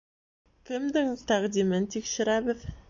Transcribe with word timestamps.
—Кемдең 0.69 1.11
тәҡдимен 1.33 1.89
тикшерәбеҙ? 1.97 2.69